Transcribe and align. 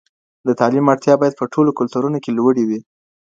د 0.47 0.49
تعلیم 0.59 0.85
اړتیا 0.93 1.13
باید 1.21 1.37
په 1.39 1.45
ټولو 1.53 1.71
کلتورونو 1.79 2.17
کي 2.23 2.31
لوړي 2.37 2.63
وي. 2.69 2.79